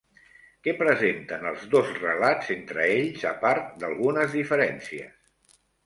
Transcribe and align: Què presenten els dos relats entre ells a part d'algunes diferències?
Què 0.67 0.71
presenten 0.79 1.45
els 1.51 1.67
dos 1.75 1.93
relats 1.99 2.51
entre 2.57 2.89
ells 2.97 3.29
a 3.35 3.37
part 3.47 3.73
d'algunes 3.87 4.37
diferències? 4.41 5.59